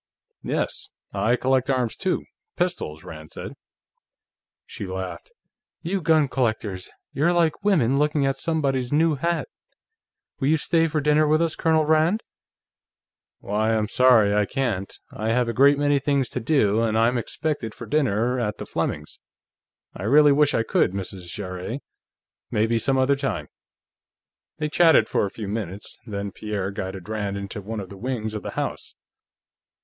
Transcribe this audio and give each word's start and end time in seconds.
"Yes; 0.41 0.89
I 1.13 1.35
collect 1.35 1.69
arms 1.69 1.95
too. 1.95 2.23
Pistols," 2.57 3.03
Rand 3.03 3.31
said. 3.33 3.53
She 4.65 4.87
laughed. 4.87 5.31
"You 5.83 6.01
gun 6.01 6.27
collectors; 6.27 6.89
you're 7.13 7.33
like 7.33 7.63
women 7.63 7.99
looking 7.99 8.25
at 8.25 8.39
somebody's 8.39 8.91
new 8.91 9.13
hat.... 9.13 9.47
Will 10.39 10.47
you 10.47 10.57
stay 10.57 10.87
for 10.87 11.01
dinner 11.01 11.27
with 11.27 11.39
us, 11.39 11.55
Colonel 11.55 11.85
Rand?" 11.85 12.23
"Why, 13.41 13.75
I'm 13.75 13.87
sorry; 13.87 14.33
I 14.33 14.47
can't. 14.47 14.91
I 15.11 15.29
have 15.29 15.47
a 15.47 15.53
great 15.53 15.77
many 15.77 15.99
things 15.99 16.29
to 16.29 16.39
do, 16.39 16.81
and 16.81 16.97
I'm 16.97 17.19
expected 17.19 17.75
for 17.75 17.85
dinner 17.85 18.39
at 18.39 18.57
the 18.57 18.65
Flemings'. 18.65 19.19
I 19.93 20.01
really 20.01 20.31
wish 20.31 20.55
I 20.55 20.63
could, 20.63 20.93
Mrs. 20.93 21.27
Jarrett. 21.29 21.79
Maybe 22.49 22.79
some 22.79 22.97
other 22.97 23.15
time." 23.15 23.49
They 24.57 24.67
chatted 24.67 25.07
for 25.07 25.27
a 25.27 25.29
few 25.29 25.47
minutes, 25.47 25.99
then 26.07 26.31
Pierre 26.31 26.71
guided 26.71 27.07
Rand 27.07 27.37
into 27.37 27.61
one 27.61 27.79
of 27.79 27.89
the 27.89 27.97
wings 27.97 28.33
of 28.33 28.41
the 28.41 28.51
house. 28.57 28.95